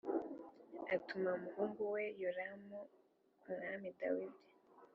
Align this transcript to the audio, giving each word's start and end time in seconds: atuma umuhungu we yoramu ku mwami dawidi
atuma 0.95 1.29
umuhungu 1.37 1.81
we 1.93 2.03
yoramu 2.21 2.79
ku 3.41 3.47
mwami 3.55 3.89
dawidi 3.99 4.45